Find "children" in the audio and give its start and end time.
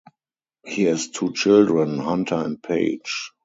1.33-1.99